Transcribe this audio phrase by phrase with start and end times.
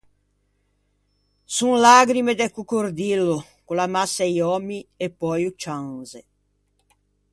[1.57, 6.19] Son lagrime de coccordillo, ch’o l’ammassa i òmmi e pöi o cianze.